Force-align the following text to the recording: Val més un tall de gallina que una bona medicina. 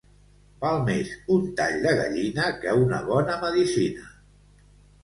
Val 0.63 0.79
més 0.87 1.11
un 1.35 1.45
tall 1.61 1.77
de 1.85 1.93
gallina 2.01 2.49
que 2.65 2.77
una 2.87 3.05
bona 3.13 3.39
medicina. 3.47 4.13